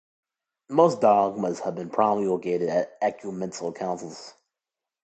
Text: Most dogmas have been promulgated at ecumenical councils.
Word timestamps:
Most 0.71 0.99
dogmas 0.99 1.59
have 1.59 1.75
been 1.75 1.91
promulgated 1.91 2.69
at 2.69 2.97
ecumenical 3.03 3.71
councils. 3.71 4.33